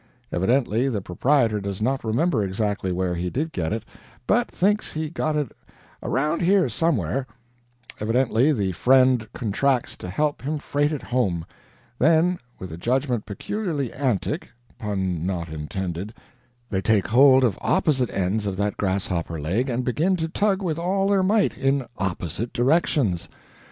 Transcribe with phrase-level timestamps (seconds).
[0.31, 3.85] Evidently the proprietor does not remember exactly where he did get it,
[4.25, 5.51] but thinks he got it
[6.01, 7.27] "around here somewhere."
[7.99, 11.45] Evidently the friend contracts to help him freight it home.
[11.99, 16.15] Then, with a judgment peculiarly antic (pun not intended),
[16.71, 20.79] they take hold of opposite ends of that grasshopper leg and begin to tug with
[20.79, 23.29] all their might in opposite directions.